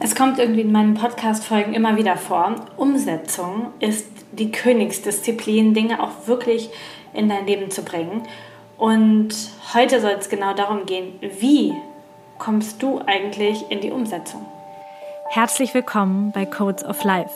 [0.00, 2.54] Es kommt irgendwie in meinen Podcast-Folgen immer wieder vor.
[2.76, 6.70] Umsetzung ist die Königsdisziplin, Dinge auch wirklich
[7.12, 8.22] in dein Leben zu bringen.
[8.78, 9.34] Und
[9.74, 11.72] heute soll es genau darum gehen, wie
[12.38, 14.44] kommst du eigentlich in die Umsetzung?
[15.28, 17.32] Herzlich willkommen bei Codes of Life.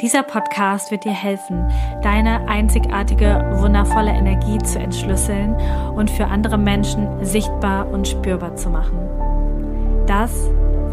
[0.00, 1.70] Dieser Podcast wird dir helfen,
[2.02, 5.54] deine einzigartige, wundervolle Energie zu entschlüsseln
[5.96, 8.98] und für andere Menschen sichtbar und spürbar zu machen.
[10.06, 10.50] Das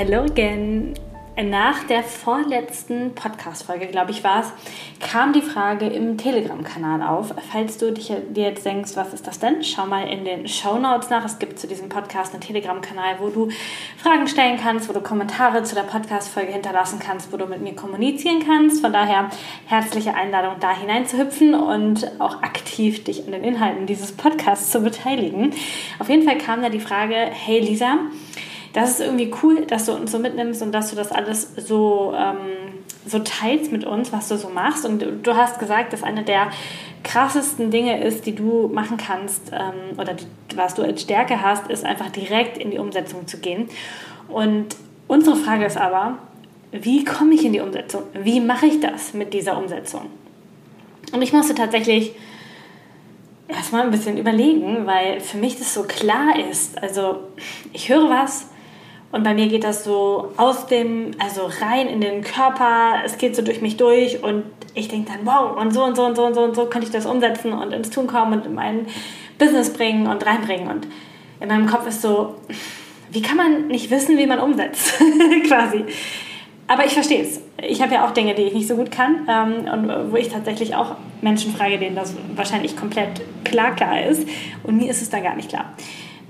[0.00, 0.94] Hello again.
[1.42, 4.52] Nach der vorletzten Podcast-Folge, glaube ich, war es,
[5.00, 7.34] kam die Frage im Telegram-Kanal auf.
[7.50, 9.64] Falls du dich, dir jetzt denkst, was ist das denn?
[9.64, 11.24] Schau mal in den Show Notes nach.
[11.24, 13.48] Es gibt zu diesem Podcast einen Telegram-Kanal, wo du
[13.96, 17.74] Fragen stellen kannst, wo du Kommentare zu der Podcast-Folge hinterlassen kannst, wo du mit mir
[17.74, 18.80] kommunizieren kannst.
[18.80, 19.30] Von daher
[19.66, 25.54] herzliche Einladung, da hineinzuhüpfen und auch aktiv dich an den Inhalten dieses Podcasts zu beteiligen.
[25.98, 27.98] Auf jeden Fall kam da die Frage: Hey Lisa,
[28.72, 32.14] das ist irgendwie cool, dass du uns so mitnimmst und dass du das alles so,
[32.16, 32.36] ähm,
[33.06, 34.84] so teilst mit uns, was du so machst.
[34.84, 36.50] Und du hast gesagt, dass eine der
[37.04, 41.70] krassesten Dinge ist, die du machen kannst ähm, oder die, was du als Stärke hast,
[41.70, 43.68] ist einfach direkt in die Umsetzung zu gehen.
[44.28, 46.18] Und unsere Frage ist aber,
[46.70, 48.02] wie komme ich in die Umsetzung?
[48.12, 50.02] Wie mache ich das mit dieser Umsetzung?
[51.12, 52.12] Und ich musste tatsächlich
[53.48, 56.80] erstmal ein bisschen überlegen, weil für mich das so klar ist.
[56.82, 57.20] Also
[57.72, 58.48] ich höre was
[59.10, 63.34] und bei mir geht das so aus dem, also rein in den Körper, es geht
[63.34, 66.26] so durch mich durch und ich denke dann, wow, und so und so und so
[66.26, 68.86] und so und so könnte ich das umsetzen und ins Tun kommen und in mein
[69.38, 70.68] Business bringen und reinbringen.
[70.68, 70.86] Und
[71.40, 72.34] in meinem Kopf ist so,
[73.10, 75.00] wie kann man nicht wissen, wie man umsetzt?
[75.46, 75.84] Quasi.
[76.66, 77.40] Aber ich verstehe es.
[77.66, 80.28] Ich habe ja auch Dinge, die ich nicht so gut kann ähm, und wo ich
[80.28, 84.28] tatsächlich auch Menschen frage, denen das wahrscheinlich komplett klar klar ist.
[84.64, 85.72] Und mir ist es da gar nicht klar.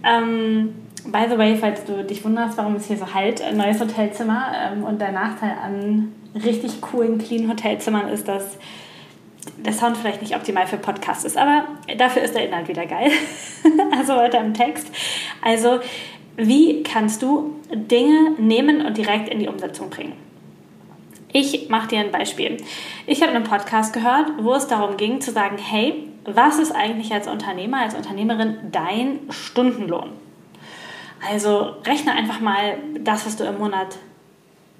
[0.04, 0.74] Ähm,
[1.06, 4.52] By the way, falls du dich wunderst, warum es hier so halt, ein neues Hotelzimmer
[4.54, 8.58] ähm, und der Nachteil an richtig coolen, clean Hotelzimmern ist, dass
[9.56, 11.64] der Sound vielleicht nicht optimal für Podcast ist, aber
[11.96, 13.10] dafür ist der Inhalt wieder geil.
[13.96, 14.88] also weiter im Text.
[15.42, 15.80] Also,
[16.36, 20.12] wie kannst du Dinge nehmen und direkt in die Umsetzung bringen?
[21.32, 22.56] Ich mache dir ein Beispiel.
[23.06, 27.12] Ich habe einen Podcast gehört, wo es darum ging zu sagen, hey, was ist eigentlich
[27.12, 30.10] als Unternehmer, als Unternehmerin dein Stundenlohn?
[31.26, 33.96] Also rechne einfach mal das, was du im Monat,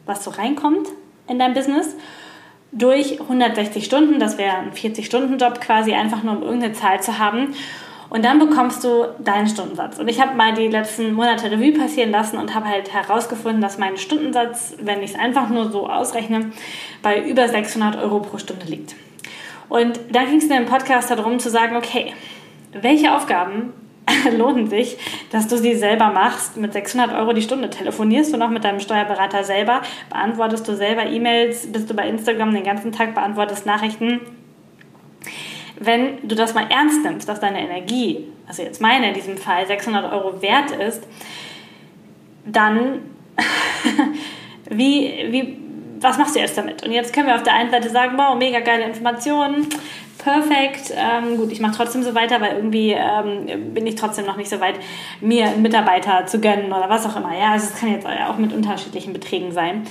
[0.06, 0.88] was so reinkommt
[1.26, 1.94] in dein Business,
[2.72, 7.54] durch 160 Stunden, das wäre ein 40-Stunden-Job quasi, einfach nur um irgendeine Zahl zu haben.
[8.10, 9.98] Und dann bekommst du deinen Stundensatz.
[9.98, 13.76] Und ich habe mal die letzten Monate Revue passieren lassen und habe halt herausgefunden, dass
[13.76, 16.50] mein Stundensatz, wenn ich es einfach nur so ausrechne,
[17.02, 18.94] bei über 600 Euro pro Stunde liegt.
[19.68, 22.14] Und da ging es in dem Podcast darum zu sagen, okay,
[22.72, 23.74] welche Aufgaben
[24.36, 24.96] lohnen sich,
[25.30, 26.56] dass du sie selber machst.
[26.56, 31.06] Mit 600 Euro die Stunde telefonierst du noch mit deinem Steuerberater selber, beantwortest du selber
[31.06, 34.20] E-Mails, bist du bei Instagram den ganzen Tag, beantwortest Nachrichten.
[35.78, 39.66] Wenn du das mal ernst nimmst, dass deine Energie, also jetzt meine in diesem Fall,
[39.66, 41.06] 600 Euro wert ist,
[42.44, 43.02] dann
[44.70, 45.58] wie, wie,
[46.00, 46.82] was machst du jetzt damit?
[46.84, 49.68] Und jetzt können wir auf der einen Seite sagen, wow, mega geile Informationen,
[50.18, 50.92] perfekt.
[50.94, 54.50] Ähm, gut, ich mache trotzdem so weiter, weil irgendwie ähm, bin ich trotzdem noch nicht
[54.50, 54.74] so weit,
[55.20, 57.36] mir einen Mitarbeiter zu gönnen oder was auch immer.
[57.36, 59.86] Ja, also es kann jetzt auch mit unterschiedlichen Beträgen sein.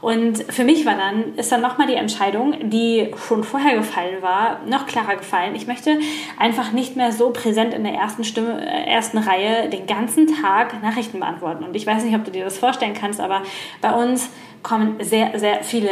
[0.00, 4.60] Und für mich war dann, ist dann nochmal die Entscheidung, die schon vorher gefallen war,
[4.66, 5.56] noch klarer gefallen.
[5.56, 5.98] Ich möchte
[6.38, 10.80] einfach nicht mehr so präsent in der ersten Stimme, äh, ersten Reihe den ganzen Tag
[10.82, 11.64] Nachrichten beantworten.
[11.64, 13.42] Und ich weiß nicht, ob du dir das vorstellen kannst, aber
[13.80, 14.30] bei uns
[14.62, 15.90] kommen sehr, sehr viele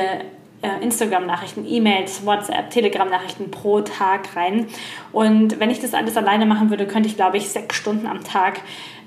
[0.80, 4.66] Instagram-Nachrichten, E-Mails, WhatsApp, Telegram-Nachrichten pro Tag rein.
[5.12, 8.22] Und wenn ich das alles alleine machen würde, könnte ich, glaube ich, sechs Stunden am
[8.24, 8.60] Tag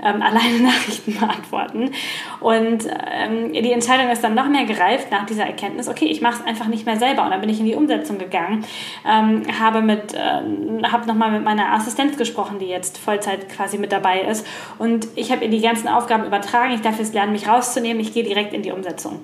[0.04, 1.92] ähm, alleine Nachrichten beantworten.
[2.40, 6.42] Und ähm, die Entscheidung ist dann noch mehr gereift nach dieser Erkenntnis, okay, ich mache
[6.42, 7.24] es einfach nicht mehr selber.
[7.24, 8.66] Und dann bin ich in die Umsetzung gegangen,
[9.08, 13.92] ähm, habe, mit, äh, habe nochmal mit meiner Assistenz gesprochen, die jetzt Vollzeit quasi mit
[13.92, 14.46] dabei ist.
[14.78, 16.74] Und ich habe ihr die ganzen Aufgaben übertragen.
[16.74, 18.02] Ich darf jetzt lernen, mich rauszunehmen.
[18.02, 19.20] Ich gehe direkt in die Umsetzung.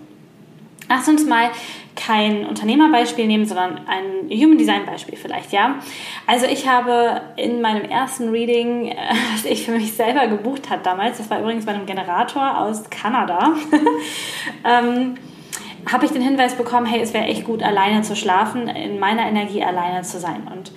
[0.89, 1.49] Lass uns mal
[1.95, 5.75] kein Unternehmerbeispiel nehmen, sondern ein Human Design Beispiel vielleicht, ja.
[6.27, 8.93] Also ich habe in meinem ersten Reading,
[9.33, 12.89] was ich für mich selber gebucht hat damals, das war übrigens bei einem Generator aus
[12.89, 13.53] Kanada,
[14.63, 15.15] ähm,
[15.91, 19.27] habe ich den Hinweis bekommen, hey, es wäre echt gut, alleine zu schlafen, in meiner
[19.27, 20.47] Energie alleine zu sein.
[20.51, 20.71] Und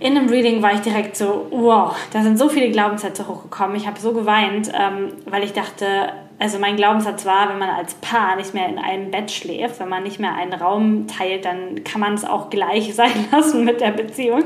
[0.00, 3.76] in einem Reading war ich direkt so, wow, da sind so viele Glaubenssätze hochgekommen.
[3.76, 6.12] Ich habe so geweint, ähm, weil ich dachte,
[6.42, 9.88] also mein Glaubenssatz war, wenn man als Paar nicht mehr in einem Bett schläft, wenn
[9.88, 13.80] man nicht mehr einen Raum teilt, dann kann man es auch gleich sein lassen mit
[13.80, 14.42] der Beziehung.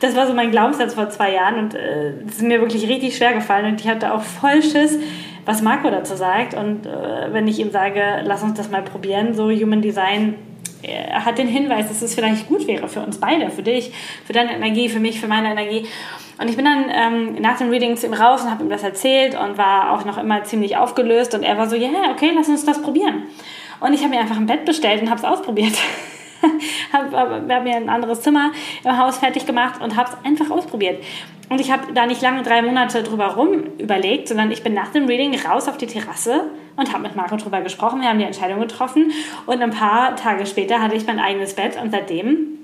[0.00, 3.16] Das war so mein Glaubenssatz vor zwei Jahren und es äh, ist mir wirklich richtig
[3.16, 4.98] schwer gefallen und ich hatte auch voll Schiss,
[5.46, 6.52] was Marco dazu sagt.
[6.52, 10.34] Und äh, wenn ich ihm sage, lass uns das mal probieren, so Human Design
[10.82, 13.92] er hat den Hinweis, dass es vielleicht gut wäre für uns beide, für dich,
[14.24, 15.86] für deine Energie, für mich, für meine Energie.
[16.40, 18.84] Und ich bin dann ähm, nach dem Reading zu ihm raus und habe ihm das
[18.84, 21.34] erzählt und war auch noch immer ziemlich aufgelöst.
[21.34, 23.24] Und er war so, ja, yeah, okay, lass uns das probieren.
[23.80, 25.74] Und ich habe mir einfach ein Bett bestellt und habe es ausprobiert.
[26.92, 28.52] hab, hab mir ein anderes Zimmer
[28.84, 31.02] im Haus fertig gemacht und habe es einfach ausprobiert.
[31.48, 34.88] Und ich habe da nicht lange drei Monate drüber rum überlegt, sondern ich bin nach
[34.88, 38.00] dem Reading raus auf die Terrasse und habe mit Marco drüber gesprochen.
[38.00, 39.12] Wir haben die Entscheidung getroffen
[39.44, 42.58] und ein paar Tage später hatte ich mein eigenes Bett und seitdem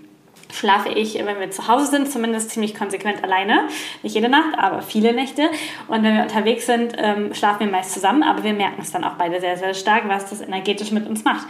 [0.54, 3.64] schlafe ich, wenn wir zu Hause sind, zumindest ziemlich konsequent alleine.
[4.02, 5.50] Nicht jede Nacht, aber viele Nächte.
[5.88, 9.04] Und wenn wir unterwegs sind, ähm, schlafen wir meist zusammen, aber wir merken es dann
[9.04, 11.46] auch beide sehr, sehr stark, was das energetisch mit uns macht.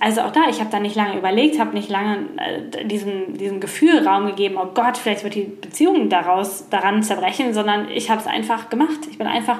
[0.00, 3.60] Also auch da, ich habe da nicht lange überlegt, habe nicht lange äh, diesem, diesem
[3.60, 8.20] Gefühl Raum gegeben, oh Gott, vielleicht wird die Beziehung daraus, daran zerbrechen, sondern ich habe
[8.20, 9.00] es einfach gemacht.
[9.10, 9.58] Ich bin einfach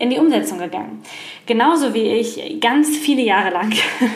[0.00, 1.02] in die Umsetzung gegangen.
[1.44, 3.70] Genauso wie ich ganz viele Jahre lang,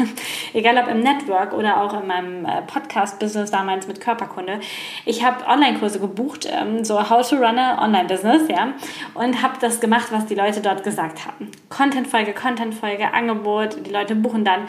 [0.54, 4.60] egal ob im Network oder auch in meinem äh, Podcast-Business damals mit Körperkunde,
[5.04, 8.72] ich habe Online-Kurse gebucht, ähm, so How to Run a Online-Business, ja,
[9.12, 11.50] und habe das gemacht, was die Leute dort gesagt haben.
[11.68, 14.62] Content-Folge, Content-Folge, Angebot, die Leute buchen dann.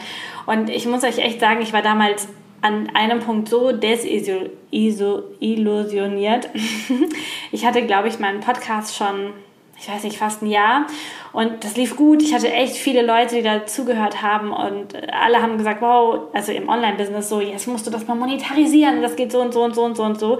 [0.44, 2.28] Und ich muss euch echt sagen, ich war damals
[2.60, 6.50] an einem Punkt so desillusioniert.
[7.52, 9.32] ich hatte, glaube ich, meinen Podcast schon
[9.78, 10.86] ich weiß nicht, fast ein Jahr.
[11.32, 12.22] Und das lief gut.
[12.22, 16.52] Ich hatte echt viele Leute, die da zugehört haben und alle haben gesagt, wow, also
[16.52, 19.74] im Online-Business so, jetzt musst du das mal monetarisieren, das geht so und so und
[19.74, 20.38] so und so und so.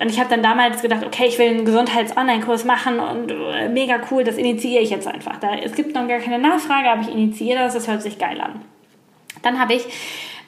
[0.00, 4.00] Und ich habe dann damals gedacht, okay, ich will einen Gesundheits-Online-Kurs machen und äh, mega
[4.10, 5.38] cool, das initiiere ich jetzt einfach.
[5.38, 8.40] Da, es gibt noch gar keine Nachfrage, aber ich initiiere das, das hört sich geil
[8.40, 8.62] an.
[9.42, 9.84] Dann habe ich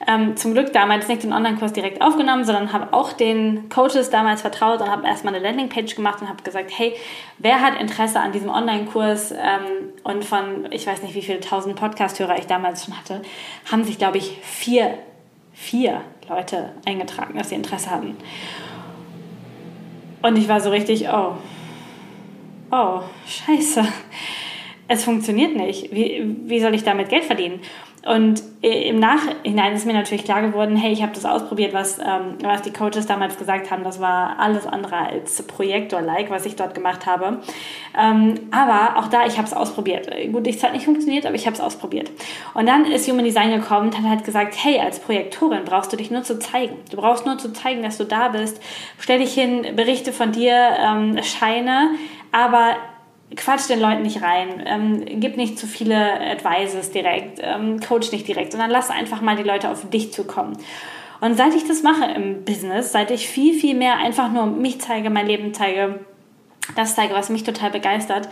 [0.05, 4.41] ähm, zum Glück damals nicht den Online-Kurs direkt aufgenommen, sondern habe auch den Coaches damals
[4.41, 6.95] vertraut und habe erstmal eine Landingpage gemacht und habe gesagt, hey,
[7.39, 9.31] wer hat Interesse an diesem Online-Kurs?
[9.31, 13.21] Ähm, und von, ich weiß nicht, wie viele tausend Podcast-Hörer ich damals schon hatte,
[13.71, 14.97] haben sich, glaube ich, vier,
[15.53, 18.17] vier Leute eingetragen, dass sie Interesse hatten.
[20.21, 21.33] Und ich war so richtig, oh,
[22.71, 23.83] oh, scheiße
[24.87, 25.91] es funktioniert nicht.
[25.91, 27.59] Wie, wie soll ich damit Geld verdienen?
[28.07, 32.37] Und im Nachhinein ist mir natürlich klar geworden, hey, ich habe das ausprobiert, was, ähm,
[32.41, 33.83] was die Coaches damals gesagt haben.
[33.83, 37.39] Das war alles andere als Projektor-like, was ich dort gemacht habe.
[37.97, 40.09] Ähm, aber auch da, ich habe es ausprobiert.
[40.31, 42.09] Gut, es hat nicht funktioniert, aber ich habe es ausprobiert.
[42.53, 45.97] Und dann ist Human Design gekommen und hat halt gesagt, hey, als Projektorin brauchst du
[45.97, 46.75] dich nur zu zeigen.
[46.89, 48.61] Du brauchst nur zu zeigen, dass du da bist.
[48.99, 51.89] Stell dich hin, berichte von dir, ähm, scheine,
[52.31, 52.77] aber
[53.35, 58.27] quatsch den Leuten nicht rein, ähm, gib nicht zu viele Advices direkt, ähm, coach nicht
[58.27, 60.57] direkt, sondern lass einfach mal die Leute auf dich zukommen.
[61.19, 64.79] Und seit ich das mache im Business, seit ich viel, viel mehr einfach nur mich
[64.79, 65.99] zeige, mein Leben zeige,
[66.75, 68.29] das zeige, was mich total begeistert,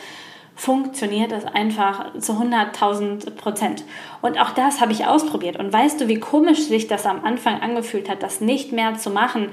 [0.55, 3.83] funktioniert es einfach zu 100.000 Prozent.
[4.21, 5.57] Und auch das habe ich ausprobiert.
[5.57, 9.09] Und weißt du, wie komisch sich das am Anfang angefühlt hat, das nicht mehr zu
[9.09, 9.49] machen,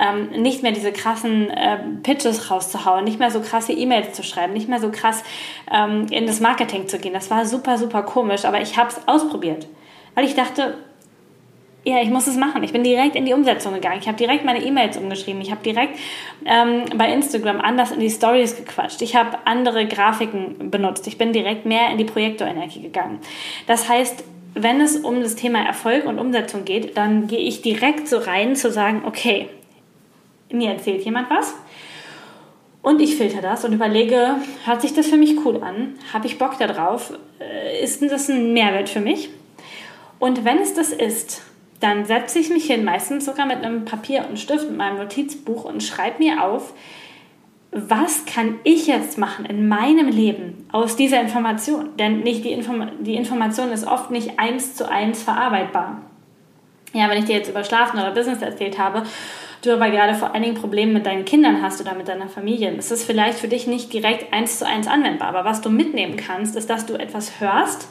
[0.00, 4.54] ähm, nicht mehr diese krassen äh, Pitches rauszuhauen, nicht mehr so krasse E-Mails zu schreiben,
[4.54, 5.22] nicht mehr so krass
[5.70, 7.12] ähm, in das Marketing zu gehen.
[7.12, 9.68] Das war super, super komisch, aber ich habe es ausprobiert.
[10.14, 10.78] Weil ich dachte,
[11.86, 12.64] ja, ich muss es machen.
[12.64, 14.00] Ich bin direkt in die Umsetzung gegangen.
[14.00, 15.40] Ich habe direkt meine E-Mails umgeschrieben.
[15.40, 15.96] Ich habe direkt
[16.44, 19.02] ähm, bei Instagram anders in die Stories gequatscht.
[19.02, 21.06] Ich habe andere Grafiken benutzt.
[21.06, 23.20] Ich bin direkt mehr in die Projektorenergie gegangen.
[23.68, 24.24] Das heißt,
[24.54, 28.56] wenn es um das Thema Erfolg und Umsetzung geht, dann gehe ich direkt so rein
[28.56, 29.48] zu sagen, okay,
[30.50, 31.54] mir erzählt jemand was.
[32.82, 35.94] Und ich filter das und überlege, hört sich das für mich cool an?
[36.12, 37.12] Habe ich Bock darauf?
[37.38, 39.30] Äh, ist das ein Mehrwert für mich?
[40.18, 41.42] Und wenn es das ist,
[41.80, 45.64] dann setze ich mich hin, meistens sogar mit einem Papier und Stift, mit meinem Notizbuch
[45.64, 46.72] und schreibe mir auf,
[47.72, 51.90] was kann ich jetzt machen in meinem Leben aus dieser Information?
[51.98, 56.00] Denn nicht die, Inform die Information ist oft nicht eins zu eins verarbeitbar.
[56.94, 59.02] Ja, wenn ich dir jetzt über Schlafen oder Business erzählt habe,
[59.60, 62.70] du aber gerade vor allen Dingen Probleme mit deinen Kindern hast oder mit deiner Familie,
[62.70, 65.28] ist es vielleicht für dich nicht direkt eins zu eins anwendbar.
[65.28, 67.88] Aber was du mitnehmen kannst, ist, dass du etwas hörst,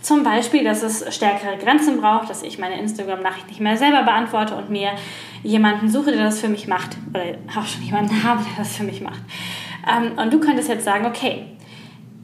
[0.00, 4.54] Zum Beispiel, dass es stärkere Grenzen braucht, dass ich meine Instagram-Nachricht nicht mehr selber beantworte
[4.54, 4.90] und mir
[5.42, 6.96] jemanden suche, der das für mich macht.
[7.10, 9.20] Oder auch schon jemanden habe, der das für mich macht.
[9.88, 11.46] Ähm, und du könntest jetzt sagen, okay,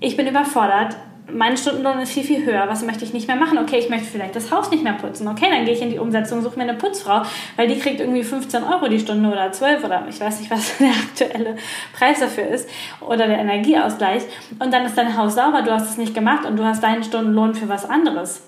[0.00, 0.97] ich bin überfordert,
[1.33, 2.64] mein Stundenlohn ist viel, viel höher.
[2.69, 3.59] Was möchte ich nicht mehr machen?
[3.59, 5.26] Okay, ich möchte vielleicht das Haus nicht mehr putzen.
[5.26, 7.23] Okay, dann gehe ich in die Umsetzung, suche mir eine Putzfrau,
[7.57, 10.78] weil die kriegt irgendwie 15 Euro die Stunde oder 12 oder ich weiß nicht, was
[10.78, 11.57] der aktuelle
[11.93, 12.69] Preis dafür ist
[13.00, 14.23] oder der Energieausgleich.
[14.59, 17.02] Und dann ist dein Haus sauber, du hast es nicht gemacht und du hast deinen
[17.02, 18.43] Stundenlohn für was anderes.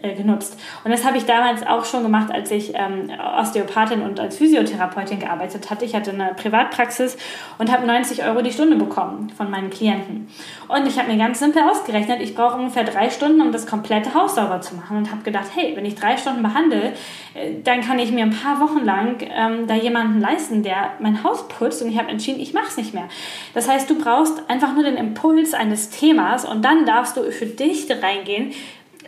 [0.00, 0.56] Äh, genutzt.
[0.84, 5.18] Und das habe ich damals auch schon gemacht, als ich ähm, Osteopathin und als Physiotherapeutin
[5.18, 5.84] gearbeitet hatte.
[5.84, 7.16] Ich hatte eine Privatpraxis
[7.58, 10.28] und habe 90 Euro die Stunde bekommen von meinen Klienten.
[10.68, 14.14] Und ich habe mir ganz simpel ausgerechnet, ich brauche ungefähr drei Stunden, um das komplette
[14.14, 14.98] Haus sauber zu machen.
[14.98, 16.92] Und habe gedacht, hey, wenn ich drei Stunden behandle,
[17.34, 21.24] äh, dann kann ich mir ein paar Wochen lang ähm, da jemanden leisten, der mein
[21.24, 21.82] Haus putzt.
[21.82, 23.08] Und ich habe entschieden, ich mache es nicht mehr.
[23.52, 27.46] Das heißt, du brauchst einfach nur den Impuls eines Themas und dann darfst du für
[27.46, 28.52] dich reingehen,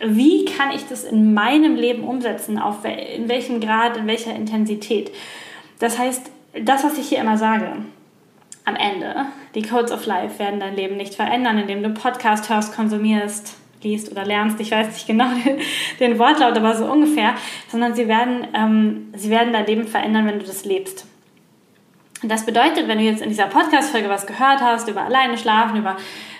[0.03, 5.11] wie kann ich das in meinem Leben umsetzen, auf in welchem Grad, in welcher Intensität.
[5.79, 6.31] Das heißt,
[6.63, 7.77] das, was ich hier immer sage,
[8.65, 12.75] am Ende, die Codes of Life werden dein Leben nicht verändern, indem du Podcast hörst,
[12.75, 14.59] konsumierst, liest oder lernst.
[14.59, 15.59] Ich weiß nicht genau den,
[15.99, 17.33] den Wortlaut, aber so ungefähr,
[17.69, 21.05] sondern sie werden, ähm, sie werden dein Leben verändern, wenn du das lebst.
[22.21, 25.77] Und das bedeutet, wenn du jetzt in dieser Podcast-Folge was gehört hast über alleine schlafen,
[25.77, 25.97] über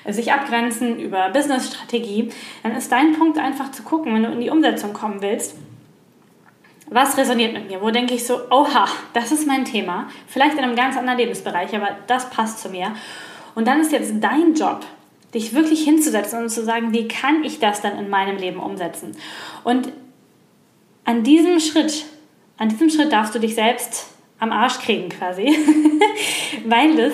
[0.07, 2.29] sich abgrenzen, über Business-Strategie,
[2.63, 5.55] dann ist dein Punkt einfach zu gucken, wenn du in die Umsetzung kommen willst,
[6.91, 7.81] was resoniert mit mir?
[7.81, 10.09] Wo denke ich so, oha, das ist mein Thema.
[10.27, 12.93] Vielleicht in einem ganz anderen Lebensbereich, aber das passt zu mir.
[13.55, 14.85] Und dann ist jetzt dein Job,
[15.33, 19.15] dich wirklich hinzusetzen und zu sagen, wie kann ich das dann in meinem Leben umsetzen?
[19.63, 19.93] Und
[21.05, 22.05] an diesem Schritt,
[22.57, 24.07] an diesem Schritt darfst du dich selbst
[24.39, 25.45] am Arsch kriegen quasi,
[26.65, 27.13] weil das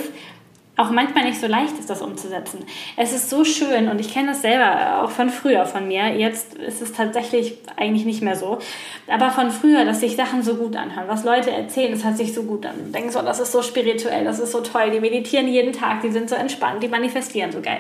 [0.78, 2.64] auch manchmal nicht so leicht ist, das umzusetzen.
[2.96, 6.16] Es ist so schön und ich kenne das selber auch von früher von mir.
[6.16, 8.60] Jetzt ist es tatsächlich eigentlich nicht mehr so.
[9.08, 12.34] Aber von früher, dass sich Sachen so gut anhören, was Leute erzählen, das hört sich
[12.34, 12.92] so gut an.
[12.94, 16.12] Denken so, das ist so spirituell, das ist so toll, die meditieren jeden Tag, die
[16.12, 17.80] sind so entspannt, die manifestieren so geil.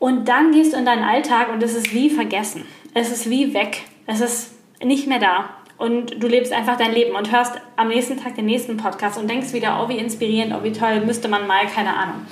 [0.00, 2.66] Und dann gehst du in deinen Alltag und es ist wie vergessen.
[2.94, 3.82] Es ist wie weg.
[4.06, 5.50] Es ist nicht mehr da
[5.82, 9.28] und du lebst einfach dein Leben und hörst am nächsten Tag den nächsten Podcast und
[9.28, 12.24] denkst wieder, oh, wie inspirierend, oh, wie toll, müsste man mal, keine Ahnung.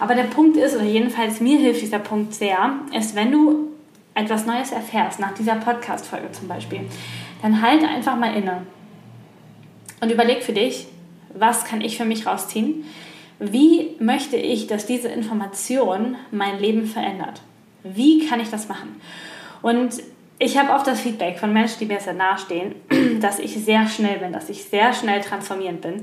[0.00, 3.68] Aber der Punkt ist, oder jedenfalls mir hilft dieser Punkt sehr, ist, wenn du
[4.14, 6.80] etwas Neues erfährst, nach dieser Podcast-Folge zum Beispiel,
[7.42, 8.62] dann halt einfach mal inne
[10.00, 10.88] und überleg für dich,
[11.32, 12.86] was kann ich für mich rausziehen?
[13.38, 17.40] Wie möchte ich, dass diese Information mein Leben verändert?
[17.84, 19.00] Wie kann ich das machen?
[19.62, 20.02] Und
[20.42, 22.74] ich habe oft das Feedback von Menschen, die mir sehr nahestehen,
[23.20, 26.02] dass ich sehr schnell bin, dass ich sehr schnell transformierend bin.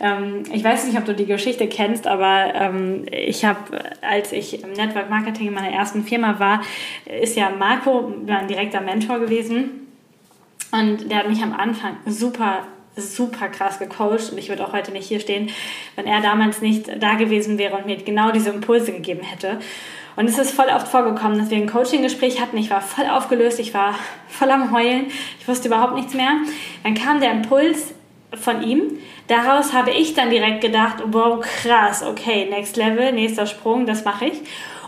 [0.00, 3.60] Ähm, ich weiß nicht, ob du die Geschichte kennst, aber ähm, ich habe,
[4.00, 6.62] als ich im Network Marketing in meiner ersten Firma war,
[7.04, 9.86] ist ja Marco ein direkter Mentor gewesen.
[10.72, 14.92] Und der hat mich am Anfang super super krass gecoacht und ich würde auch heute
[14.92, 15.50] nicht hier stehen,
[15.96, 19.58] wenn er damals nicht da gewesen wäre und mir genau diese Impulse gegeben hätte.
[20.16, 22.56] Und es ist voll oft vorgekommen, dass wir ein Coaching-Gespräch hatten.
[22.56, 23.94] Ich war voll aufgelöst, ich war
[24.28, 25.06] voll am Heulen,
[25.40, 26.30] ich wusste überhaupt nichts mehr.
[26.82, 27.94] Dann kam der Impuls
[28.34, 28.98] von ihm.
[29.26, 34.26] Daraus habe ich dann direkt gedacht, wow, krass, okay, next level, nächster Sprung, das mache
[34.26, 34.40] ich.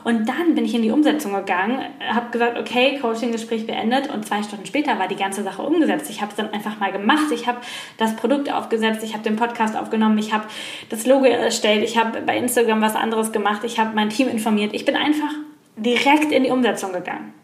[0.07, 4.41] Und dann bin ich in die Umsetzung gegangen, habe gesagt, okay, Coaching-Gespräch beendet und zwei
[4.45, 6.09] Stunden später war die ganze Sache umgesetzt.
[6.11, 7.33] Ich habe es dann einfach mal gemacht.
[7.33, 7.59] Ich habe
[7.99, 10.45] das Produkt aufgesetzt, ich habe den Podcast aufgenommen, ich habe
[10.91, 14.75] das Logo erstellt, ich habe bei Instagram was anderes gemacht, ich habe mein Team informiert.
[14.75, 15.33] Ich bin einfach
[15.75, 17.35] direkt in die Umsetzung gegangen.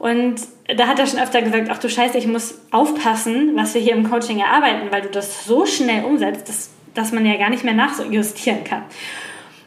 [0.00, 0.40] Und
[0.76, 3.94] da hat er schon öfter gesagt, ach du Scheiße, ich muss aufpassen, was wir hier
[3.94, 7.62] im Coaching erarbeiten, weil du das so schnell umsetzt, dass, dass man ja gar nicht
[7.62, 8.82] mehr nachjustieren kann.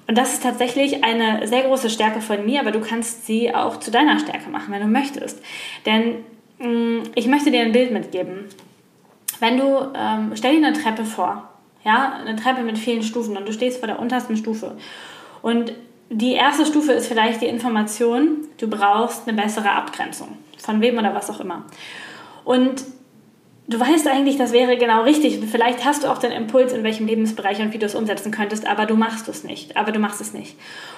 [0.09, 3.77] Und das ist tatsächlich eine sehr große Stärke von mir, aber du kannst sie auch
[3.77, 5.39] zu deiner Stärke machen, wenn du möchtest.
[5.85, 6.25] Denn
[6.57, 8.45] mh, mm, ich möchte dir ein Bild mitgeben.
[9.39, 11.47] Wenn du, ähm, stell dir eine Treppe vor,
[11.85, 14.77] ja, eine Treppe mit vielen Stufen und du stehst vor der untersten Stufe.
[15.43, 15.73] Und
[16.09, 21.13] die erste Stufe ist vielleicht die Information, du brauchst eine bessere Abgrenzung, von wem oder
[21.13, 21.65] was auch immer.
[22.45, 22.83] Und
[23.69, 25.39] du weißt eigentlich, das wäre genau richtig.
[25.49, 28.67] Vielleicht hast du auch den Impuls, in welchem Lebensbereich und wie du es umsetzen könntest,
[28.67, 29.77] aber du machst es nicht.
[29.77, 30.57] Aber du machst es nicht.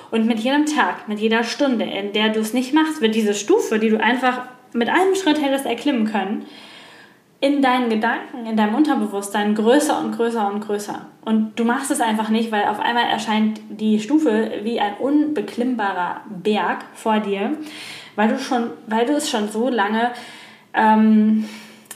[0.09, 3.33] Und mit jedem Tag, mit jeder Stunde, in der du es nicht machst, wird diese
[3.33, 6.45] Stufe, die du einfach mit einem Schritt hättest erklimmen können,
[7.41, 11.07] in deinen Gedanken, in deinem Unterbewusstsein größer und größer und größer.
[11.25, 16.21] Und du machst es einfach nicht, weil auf einmal erscheint die Stufe wie ein unbeklimmbarer
[16.29, 17.57] Berg vor dir,
[18.15, 20.11] weil du, schon, weil du es schon so lange
[20.73, 21.45] ähm,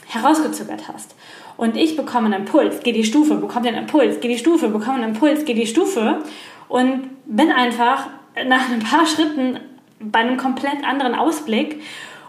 [0.08, 1.14] herausgezögert hast.
[1.56, 5.02] Und ich bekomme einen Impuls, gehe die Stufe, bekomme den Impuls, gehe die Stufe, bekomme
[5.02, 6.22] einen Impuls, gehe die Stufe
[6.68, 8.06] und bin einfach
[8.46, 9.58] nach ein paar Schritten
[9.98, 11.82] bei einem komplett anderen Ausblick.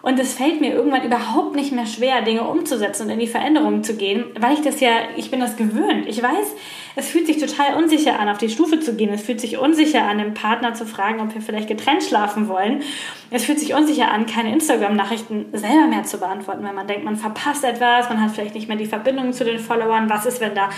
[0.07, 3.83] Und es fällt mir irgendwann überhaupt nicht mehr schwer, Dinge umzusetzen und in die Veränderungen
[3.83, 6.07] zu gehen, weil ich das ja, ich bin das gewöhnt.
[6.07, 6.55] Ich weiß,
[6.95, 9.13] es fühlt sich total unsicher an, auf die Stufe zu gehen.
[9.13, 12.83] Es fühlt sich unsicher an, dem Partner zu fragen, ob wir vielleicht getrennt schlafen wollen.
[13.31, 17.17] Es fühlt sich unsicher an, keine Instagram-Nachrichten selber mehr zu beantworten, weil man denkt, man
[17.17, 20.09] verpasst etwas, man hat vielleicht nicht mehr die Verbindung zu den Followern.
[20.09, 20.69] Was ist, wenn da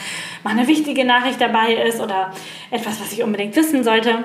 [0.44, 2.34] mal eine wichtige Nachricht dabei ist oder
[2.72, 4.24] etwas, was ich unbedingt wissen sollte?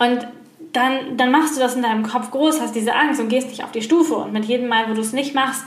[0.00, 0.26] Und
[0.72, 3.62] dann, dann machst du das in deinem Kopf groß, hast diese Angst und gehst nicht
[3.64, 4.14] auf die Stufe.
[4.14, 5.64] Und mit jedem Mal, wo du es nicht machst,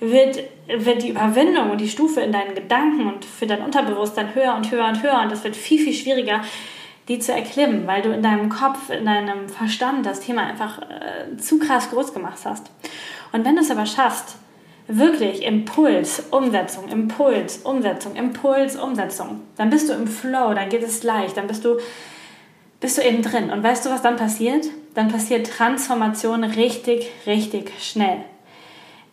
[0.00, 4.54] wird, wird die Überwindung und die Stufe in deinen Gedanken und für dein Unterbewusstsein höher
[4.54, 5.20] und höher und höher.
[5.22, 6.42] Und das wird viel, viel schwieriger,
[7.08, 11.36] die zu erklimmen, weil du in deinem Kopf, in deinem Verstand das Thema einfach äh,
[11.36, 12.70] zu krass groß gemacht hast.
[13.32, 14.36] Und wenn du es aber schaffst,
[14.88, 21.02] wirklich Impuls, Umsetzung, Impuls, Umsetzung, Impuls, Umsetzung, dann bist du im Flow, dann geht es
[21.02, 21.78] leicht, dann bist du
[22.82, 23.50] bist du eben drin.
[23.50, 24.66] Und weißt du, was dann passiert?
[24.94, 28.18] Dann passiert Transformation richtig, richtig schnell.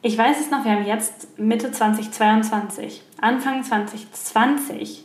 [0.01, 3.01] Ich weiß es noch, wir haben jetzt Mitte 2022.
[3.21, 5.03] Anfang 2020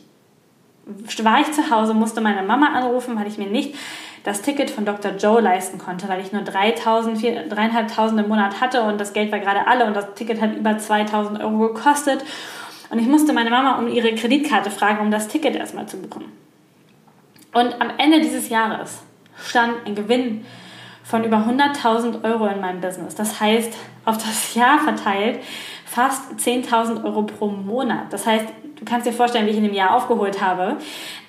[1.23, 3.75] war ich zu Hause, musste meine Mama anrufen, weil ich mir nicht
[4.23, 5.11] das Ticket von Dr.
[5.11, 9.39] Joe leisten konnte, weil ich nur 3.000, 3.500 im Monat hatte und das Geld war
[9.39, 12.23] gerade alle und das Ticket hat über 2.000 Euro gekostet.
[12.89, 16.44] Und ich musste meine Mama um ihre Kreditkarte fragen, um das Ticket erstmal zu buchen.
[17.55, 19.01] Und am Ende dieses Jahres
[19.41, 20.45] stand ein Gewinn
[21.05, 23.15] von über 100.000 Euro in meinem Business.
[23.15, 25.39] Das heißt, auf das Jahr verteilt
[25.85, 28.11] fast 10.000 Euro pro Monat.
[28.11, 28.45] Das heißt,
[28.75, 30.75] du kannst dir vorstellen, wie ich in dem Jahr aufgeholt habe.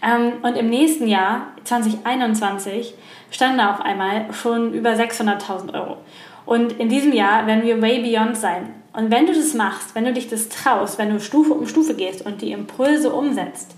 [0.03, 2.95] Ähm, und im nächsten Jahr, 2021,
[3.31, 5.99] standen da auf einmal schon über 600.000 Euro.
[6.45, 8.75] Und in diesem Jahr werden wir way beyond sein.
[8.93, 11.95] Und wenn du das machst, wenn du dich das traust, wenn du Stufe um Stufe
[11.95, 13.76] gehst und die Impulse umsetzt,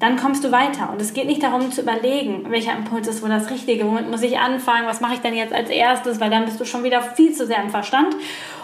[0.00, 0.90] dann kommst du weiter.
[0.90, 4.22] Und es geht nicht darum zu überlegen, welcher Impuls ist wohl das Richtige, womit muss
[4.22, 7.02] ich anfangen, was mache ich denn jetzt als erstes, weil dann bist du schon wieder
[7.02, 8.16] viel zu sehr im Verstand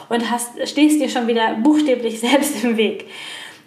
[0.08, 3.06] und hast, stehst dir schon wieder buchstäblich selbst im Weg.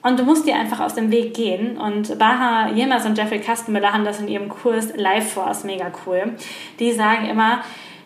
[0.02, 1.78] Und du musst dir einfach aus dem Weg gehen.
[1.78, 6.36] Und Baha Yilmaz und Jeffrey Kastenmüller haben das in ihrem Kurs Life Force mega cool.
[6.80, 7.62] Die sagen immer,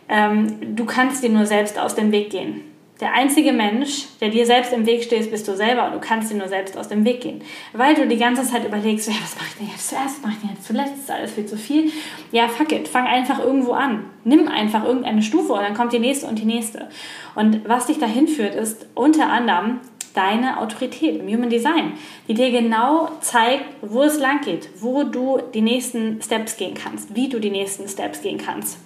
[0.10, 2.73] ähm, du kannst dir nur selbst aus dem Weg gehen.
[3.00, 6.32] Der einzige Mensch, der dir selbst im Weg steht, bist du selber und du kannst
[6.32, 7.42] dir nur selbst aus dem Weg gehen.
[7.74, 10.34] Weil du die ganze Zeit überlegst, ja, was mache ich denn jetzt zuerst, was mache
[10.34, 11.92] ich denn jetzt zuletzt, ist alles viel zu viel.
[12.32, 14.06] Ja, fuck it, fang einfach irgendwo an.
[14.24, 16.88] Nimm einfach irgendeine Stufe und dann kommt die nächste und die nächste.
[17.34, 19.80] Und was dich dahin führt, ist unter anderem
[20.14, 21.94] deine Autorität im Human Design,
[22.28, 27.16] die dir genau zeigt, wo es lang geht, wo du die nächsten Steps gehen kannst,
[27.16, 28.78] wie du die nächsten Steps gehen kannst.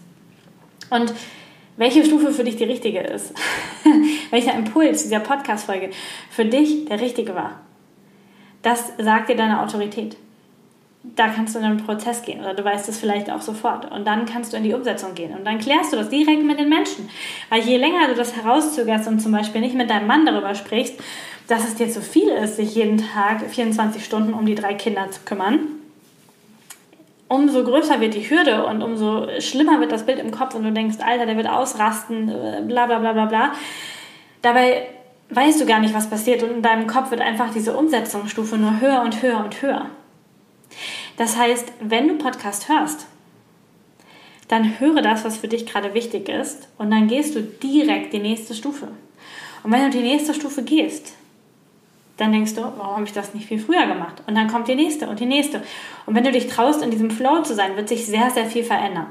[0.89, 1.13] Und
[1.77, 3.33] welche Stufe für dich die richtige ist,
[4.31, 5.91] welcher Impuls dieser Podcast-Folge
[6.29, 7.61] für dich der richtige war.
[8.63, 10.17] Das sagt dir deine Autorität.
[11.15, 13.89] Da kannst du in einen Prozess gehen oder du weißt es vielleicht auch sofort.
[13.91, 15.33] Und dann kannst du in die Umsetzung gehen.
[15.33, 17.09] Und dann klärst du das direkt mit den Menschen.
[17.49, 20.95] Weil je länger du das herauszögerst und zum Beispiel nicht mit deinem Mann darüber sprichst,
[21.47, 25.09] dass es dir zu viel ist, sich jeden Tag 24 Stunden um die drei Kinder
[25.09, 25.59] zu kümmern,
[27.27, 30.71] umso größer wird die Hürde und umso schlimmer wird das Bild im Kopf und du
[30.71, 33.51] denkst, Alter, der wird ausrasten, äh, bla bla bla bla bla.
[34.41, 34.87] Dabei
[35.29, 38.79] weißt du gar nicht, was passiert und in deinem Kopf wird einfach diese Umsetzungsstufe nur
[38.79, 39.87] höher und höher und höher.
[41.17, 43.07] Das heißt, wenn du Podcast hörst,
[44.47, 48.19] dann höre das, was für dich gerade wichtig ist und dann gehst du direkt die
[48.19, 48.87] nächste Stufe.
[49.63, 51.13] Und wenn du die nächste Stufe gehst,
[52.17, 54.23] dann denkst du, warum habe ich das nicht viel früher gemacht?
[54.27, 55.61] Und dann kommt die nächste und die nächste.
[56.05, 58.63] Und wenn du dich traust, in diesem Flow zu sein, wird sich sehr, sehr viel
[58.63, 59.07] verändern.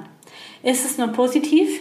[0.62, 1.80] Ist es nur positiv?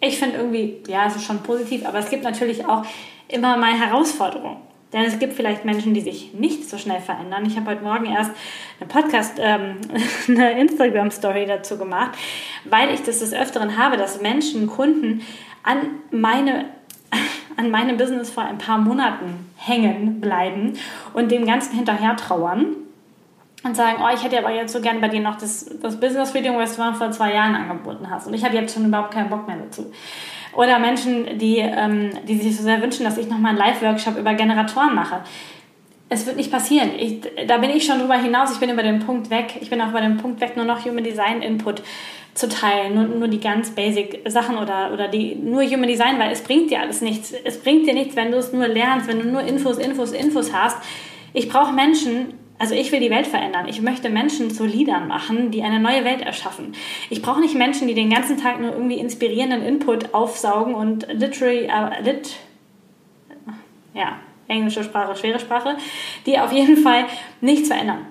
[0.00, 2.84] Ich finde irgendwie, ja, es ist schon positiv, aber es gibt natürlich auch
[3.28, 4.56] immer mal Herausforderungen.
[4.92, 7.46] Denn es gibt vielleicht Menschen, die sich nicht so schnell verändern.
[7.46, 8.30] Ich habe heute Morgen erst
[8.78, 9.76] eine Podcast, ähm,
[10.28, 12.12] eine Instagram-Story dazu gemacht,
[12.64, 15.22] weil ich das des Öfteren habe, dass Menschen, Kunden
[15.62, 15.78] an
[16.10, 16.66] meine
[17.56, 20.74] an meinem Business vor ein paar Monaten hängen bleiben
[21.14, 22.66] und dem Ganzen hinterher trauern
[23.64, 26.34] und sagen, oh, ich hätte aber jetzt so gerne bei dir noch das, das Business
[26.34, 29.30] Reading, was du vor zwei Jahren angeboten hast und ich habe jetzt schon überhaupt keinen
[29.30, 29.92] Bock mehr dazu.
[30.54, 34.34] Oder Menschen, die, ähm, die sich so sehr wünschen, dass ich nochmal einen Live-Workshop über
[34.34, 35.20] Generatoren mache.
[36.12, 36.90] Es wird nicht passieren.
[36.98, 38.52] Ich, da bin ich schon drüber hinaus.
[38.52, 39.54] Ich bin über den Punkt weg.
[39.62, 41.82] Ich bin auch über den Punkt weg, nur noch Human Design Input
[42.34, 46.30] zu teilen, nur, nur die ganz basic Sachen oder, oder die nur Human Design, weil
[46.30, 47.32] es bringt dir alles nichts.
[47.44, 50.52] Es bringt dir nichts, wenn du es nur lernst, wenn du nur Infos, Infos, Infos
[50.52, 50.76] hast.
[51.32, 53.66] Ich brauche Menschen, also ich will die Welt verändern.
[53.66, 56.74] Ich möchte Menschen zu Leadern machen, die eine neue Welt erschaffen.
[57.08, 61.70] Ich brauche nicht Menschen, die den ganzen Tag nur irgendwie inspirierenden Input aufsaugen und literary,
[61.70, 62.36] äh, lit,
[63.94, 65.76] ja, englische Sprache, schwere Sprache,
[66.26, 67.04] die auf jeden Fall
[67.40, 68.06] nichts verändern.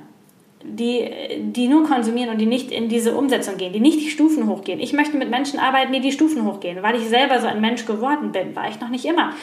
[0.63, 4.47] die, die nur konsumieren und die nicht in diese Umsetzung gehen, die nicht die Stufen
[4.47, 4.79] hochgehen.
[4.79, 6.83] Ich möchte mit Menschen arbeiten, die die Stufen hochgehen.
[6.83, 9.33] Weil ich selber so ein Mensch geworden bin, war ich noch nicht immer.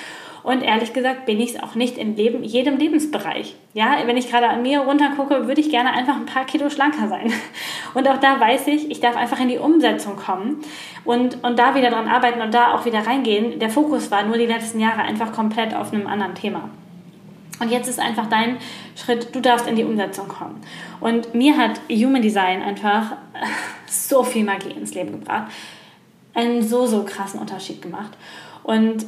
[0.42, 3.57] Und ehrlich gesagt bin ich es auch nicht in Leben, jedem Lebensbereich.
[3.74, 7.09] Ja, wenn ich gerade an mir runtergucke, würde ich gerne einfach ein paar Kilo schlanker
[7.09, 7.33] sein.
[7.94, 10.61] Und auch da weiß ich, ich darf einfach in die Umsetzung kommen
[11.05, 13.59] und, und da wieder dran arbeiten und da auch wieder reingehen.
[13.59, 16.68] Der Fokus war nur die letzten Jahre einfach komplett auf einem anderen Thema.
[17.61, 18.59] Und jetzt ist einfach dein
[18.94, 20.61] Schritt, du darfst in die Umsetzung kommen.
[21.01, 23.12] Und mir hat Human Design einfach
[23.87, 25.51] so viel Magie ins Leben gebracht.
[26.35, 28.12] Einen so, so krassen Unterschied gemacht.
[28.62, 29.07] Und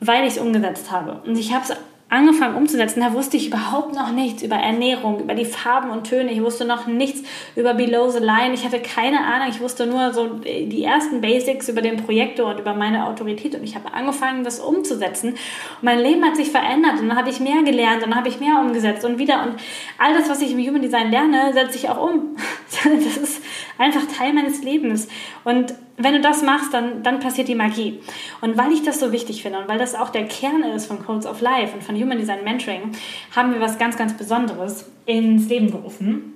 [0.00, 1.20] weil ich es umgesetzt habe.
[1.26, 1.76] Und ich habe es
[2.10, 6.32] angefangen umzusetzen, da wusste ich überhaupt noch nichts über Ernährung, über die Farben und Töne.
[6.32, 7.22] Ich wusste noch nichts
[7.54, 8.52] über Below the Line.
[8.52, 9.46] Ich hatte keine Ahnung.
[9.48, 13.54] Ich wusste nur so die ersten Basics über den Projektor und über meine Autorität.
[13.54, 15.30] Und ich habe angefangen, das umzusetzen.
[15.30, 16.98] Und mein Leben hat sich verändert.
[17.00, 19.44] Und dann habe ich mehr gelernt und dann habe ich mehr umgesetzt und wieder.
[19.44, 19.54] Und
[19.96, 22.36] all das, was ich im Human Design lerne, setze ich auch um.
[22.82, 23.42] Das ist
[23.80, 25.08] einfach Teil meines Lebens.
[25.42, 28.00] Und wenn du das machst, dann, dann passiert die Magie.
[28.40, 31.04] Und weil ich das so wichtig finde und weil das auch der Kern ist von
[31.04, 32.92] Codes of Life und von Human Design Mentoring,
[33.34, 36.34] haben wir was ganz, ganz Besonderes ins Leben gerufen.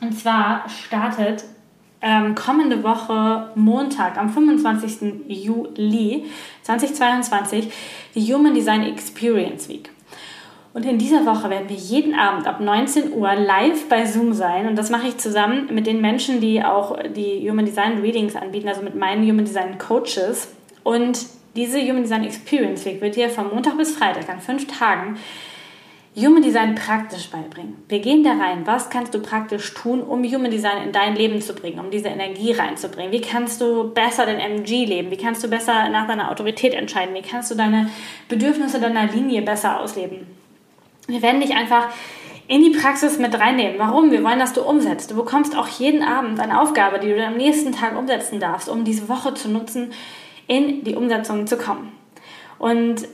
[0.00, 1.44] Und zwar startet
[2.02, 5.24] ähm, kommende Woche Montag am 25.
[5.28, 6.26] Juli
[6.62, 7.72] 2022
[8.14, 9.90] die Human Design Experience Week.
[10.76, 14.68] Und in dieser Woche werden wir jeden Abend ab 19 Uhr live bei Zoom sein.
[14.68, 18.68] Und das mache ich zusammen mit den Menschen, die auch die Human Design Readings anbieten,
[18.68, 20.54] also mit meinen Human Design Coaches.
[20.82, 21.18] Und
[21.56, 25.16] diese Human Design Experience Week wird dir von Montag bis Freitag an fünf Tagen
[26.14, 27.78] Human Design praktisch beibringen.
[27.88, 28.66] Wir gehen da rein.
[28.66, 32.08] Was kannst du praktisch tun, um Human Design in dein Leben zu bringen, um diese
[32.08, 33.12] Energie reinzubringen?
[33.12, 35.10] Wie kannst du besser den MG leben?
[35.10, 37.14] Wie kannst du besser nach deiner Autorität entscheiden?
[37.14, 37.88] Wie kannst du deine
[38.28, 40.26] Bedürfnisse deiner Linie besser ausleben?
[41.06, 41.88] Wir werden dich einfach
[42.48, 43.78] in die Praxis mit reinnehmen.
[43.78, 44.10] Warum?
[44.10, 45.10] Wir wollen, dass du umsetzt.
[45.10, 48.84] Du bekommst auch jeden Abend eine Aufgabe, die du am nächsten Tag umsetzen darfst, um
[48.84, 49.92] diese Woche zu nutzen,
[50.46, 51.92] in die Umsetzung zu kommen.
[52.58, 53.08] Und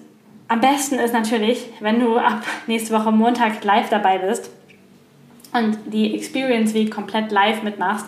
[0.49, 4.51] am besten ist natürlich, wenn du ab nächste Woche Montag live dabei bist
[5.55, 8.07] und die Experience Week komplett live mitmachst,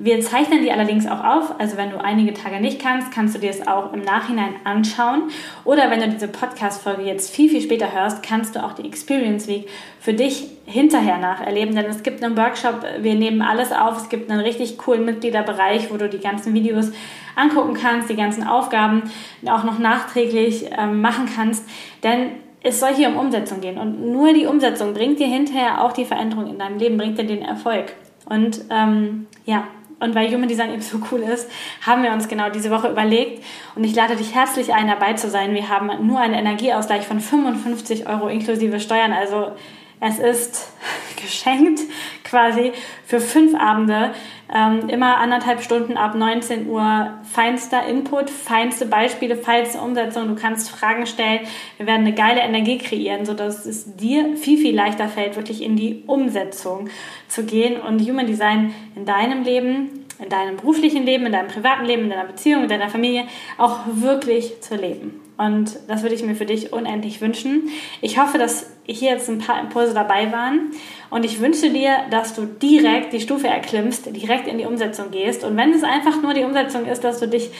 [0.00, 1.58] wir zeichnen die allerdings auch auf.
[1.58, 5.24] Also wenn du einige Tage nicht kannst, kannst du dir es auch im Nachhinein anschauen.
[5.64, 9.48] Oder wenn du diese Podcast-Folge jetzt viel, viel später hörst, kannst du auch die Experience
[9.48, 11.74] Week für dich hinterher nacherleben.
[11.74, 13.96] Denn es gibt einen Workshop, wir nehmen alles auf.
[13.96, 16.92] Es gibt einen richtig coolen Mitgliederbereich, wo du die ganzen Videos
[17.34, 19.02] angucken kannst, die ganzen Aufgaben
[19.46, 21.68] auch noch nachträglich ähm, machen kannst.
[22.04, 22.30] Denn
[22.62, 23.78] es soll hier um Umsetzung gehen.
[23.78, 27.26] Und nur die Umsetzung bringt dir hinterher auch die Veränderung in deinem Leben, bringt dir
[27.26, 27.94] den Erfolg.
[28.28, 29.66] Und ähm, ja,
[30.00, 31.50] und weil Human Design eben so cool ist,
[31.84, 33.44] haben wir uns genau diese Woche überlegt.
[33.74, 35.54] Und ich lade dich herzlich ein, dabei zu sein.
[35.54, 39.12] Wir haben nur einen Energieausgleich von 55 Euro inklusive Steuern.
[39.12, 39.52] Also
[40.00, 40.72] es ist
[41.20, 41.80] geschenkt
[42.24, 42.72] quasi
[43.04, 44.12] für fünf Abende,
[44.54, 50.28] ähm, immer anderthalb Stunden ab 19 Uhr feinster Input, feinste Beispiele, feinste Umsetzung.
[50.28, 51.40] Du kannst Fragen stellen.
[51.76, 55.76] Wir werden eine geile Energie kreieren, sodass es dir viel, viel leichter fällt, wirklich in
[55.76, 56.88] die Umsetzung
[57.28, 61.84] zu gehen und Human Design in deinem Leben in deinem beruflichen Leben, in deinem privaten
[61.84, 65.27] Leben, in deiner Beziehung, in deiner Familie auch wirklich zu leben.
[65.38, 67.68] Und das würde ich mir für dich unendlich wünschen.
[68.00, 70.72] Ich hoffe, dass hier jetzt ein paar Impulse dabei waren.
[71.10, 75.44] Und ich wünsche dir, dass du direkt die Stufe erklimmst, direkt in die Umsetzung gehst.
[75.44, 77.50] Und wenn es einfach nur die Umsetzung ist, dass du dich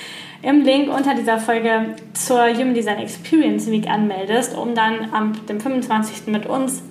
[0.43, 5.61] im Link unter dieser Folge zur Human Design Experience Week anmeldest, um dann am dem
[5.61, 6.27] 25.
[6.27, 6.83] mit uns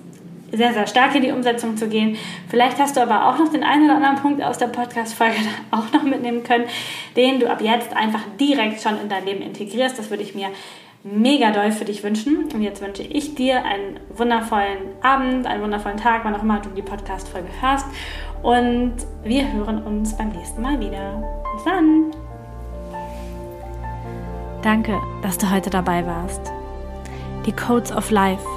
[0.51, 2.17] sehr, sehr stark in die Umsetzung zu gehen.
[2.47, 5.35] Vielleicht hast du aber auch noch den einen oder anderen Punkt aus der Podcast-Folge
[5.71, 6.65] auch noch mitnehmen können,
[7.15, 9.97] den du ab jetzt einfach direkt schon in dein Leben integrierst.
[9.97, 10.49] Das würde ich mir
[11.03, 12.49] mega doll für dich wünschen.
[12.53, 16.69] Und jetzt wünsche ich dir einen wundervollen Abend, einen wundervollen Tag, wann auch immer du
[16.69, 17.85] die Podcast-Folge hörst.
[18.43, 21.23] Und wir hören uns beim nächsten Mal wieder.
[21.55, 22.11] Bis dann!
[24.61, 26.51] Danke, dass du heute dabei warst.
[27.45, 28.56] Die Codes of Life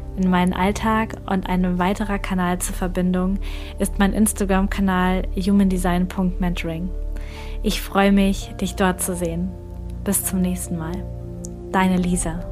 [0.21, 3.39] in meinen Alltag und ein weiterer Kanal zur Verbindung
[3.79, 6.89] ist mein Instagram-Kanal humandesign.mentoring.
[7.63, 9.49] Ich freue mich, dich dort zu sehen.
[10.03, 11.03] Bis zum nächsten Mal.
[11.71, 12.50] Deine Lisa.